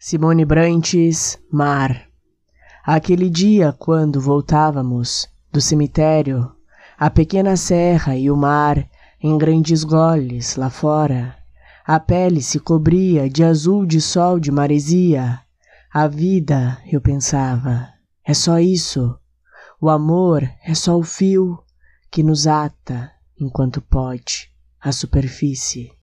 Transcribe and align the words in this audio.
Simone 0.00 0.44
Brantes, 0.44 1.40
Mar. 1.50 2.06
Aquele 2.84 3.28
dia 3.28 3.72
quando 3.72 4.20
voltávamos 4.20 5.26
do 5.50 5.60
cemitério, 5.60 6.52
a 6.96 7.10
pequena 7.10 7.56
serra 7.56 8.16
e 8.16 8.30
o 8.30 8.36
mar 8.36 8.88
em 9.20 9.36
grandes 9.36 9.82
goles 9.82 10.54
lá 10.54 10.70
fora, 10.70 11.36
a 11.84 11.98
pele 11.98 12.40
se 12.40 12.60
cobria 12.60 13.28
de 13.28 13.42
azul 13.42 13.84
de 13.84 14.00
sol 14.00 14.38
de 14.38 14.52
maresia. 14.52 15.40
A 15.92 16.06
vida, 16.06 16.78
eu 16.86 17.00
pensava, 17.00 17.88
é 18.24 18.32
só 18.34 18.60
isso. 18.60 19.18
O 19.80 19.90
amor 19.90 20.48
é 20.64 20.74
só 20.74 20.96
o 20.96 21.02
fio 21.02 21.58
que 22.08 22.22
nos 22.22 22.46
ata 22.46 23.10
enquanto 23.36 23.82
pode 23.82 24.48
à 24.80 24.92
superfície. 24.92 25.97